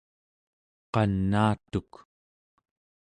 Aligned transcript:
qanaatuk 0.93 1.91